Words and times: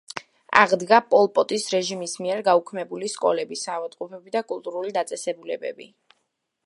აღდგა 0.59 0.97
პოლ 1.09 1.27
პოტის 1.35 1.65
რეჟიმის 1.73 2.15
მიერ 2.25 2.41
გაუქმებული 2.47 3.11
სკოლები, 3.17 3.59
საავადმყოფოები 3.65 4.35
და 4.37 4.43
კულტურული 4.53 4.97
დაწესებულებები. 5.01 5.89